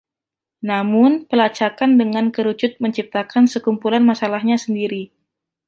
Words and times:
Namun, 0.69 1.11
pelacakan 1.29 1.91
dengan 2.01 2.25
kerucut 2.35 2.73
menciptakan 2.83 3.43
sekumpulan 3.53 4.01
masalahnya 4.11 4.57
sendiri. 4.65 5.03